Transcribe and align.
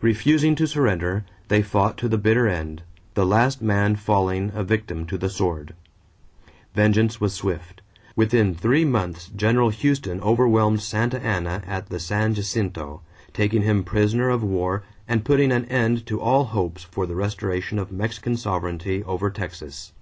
Refusing 0.00 0.54
to 0.54 0.66
surrender, 0.66 1.26
they 1.48 1.60
fought 1.60 1.98
to 1.98 2.08
the 2.08 2.16
bitter 2.16 2.48
end, 2.48 2.82
the 3.12 3.26
last 3.26 3.60
man 3.60 3.96
falling 3.96 4.50
a 4.54 4.64
victim 4.64 5.04
to 5.04 5.18
the 5.18 5.28
sword. 5.28 5.74
Vengeance 6.74 7.20
was 7.20 7.34
swift. 7.34 7.82
Within 8.16 8.54
three 8.54 8.86
months 8.86 9.28
General 9.36 9.68
Houston 9.68 10.22
overwhelmed 10.22 10.80
Santa 10.80 11.22
Ana 11.22 11.62
at 11.66 11.90
the 11.90 12.00
San 12.00 12.32
Jacinto, 12.32 13.02
taking 13.34 13.60
him 13.60 13.84
prisoner 13.84 14.30
of 14.30 14.42
war 14.42 14.84
and 15.06 15.22
putting 15.22 15.52
an 15.52 15.66
end 15.66 16.06
to 16.06 16.18
all 16.18 16.44
hopes 16.44 16.84
for 16.84 17.04
the 17.06 17.14
restoration 17.14 17.78
of 17.78 17.92
Mexican 17.92 18.38
sovereignty 18.38 19.04
over 19.04 19.28
Texas. 19.28 19.92